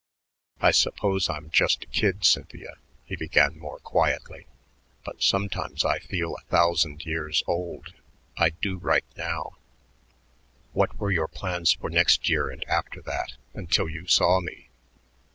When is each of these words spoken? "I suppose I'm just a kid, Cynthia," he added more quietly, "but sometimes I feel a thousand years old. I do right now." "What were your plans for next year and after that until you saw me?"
"I 0.59 0.71
suppose 0.71 1.29
I'm 1.29 1.51
just 1.51 1.83
a 1.83 1.85
kid, 1.85 2.25
Cynthia," 2.25 2.77
he 3.05 3.15
added 3.35 3.57
more 3.57 3.77
quietly, 3.77 4.47
"but 5.05 5.21
sometimes 5.21 5.85
I 5.85 5.99
feel 5.99 6.33
a 6.35 6.45
thousand 6.45 7.05
years 7.05 7.43
old. 7.45 7.93
I 8.35 8.49
do 8.49 8.77
right 8.79 9.05
now." 9.15 9.57
"What 10.73 10.97
were 10.99 11.11
your 11.11 11.27
plans 11.27 11.73
for 11.73 11.87
next 11.91 12.27
year 12.29 12.49
and 12.49 12.65
after 12.67 12.99
that 13.03 13.33
until 13.53 13.87
you 13.87 14.07
saw 14.07 14.39
me?" 14.39 14.69